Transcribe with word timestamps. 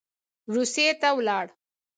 روسیې 0.53 0.87
ته 1.01 1.09
ولاړ. 1.17 1.45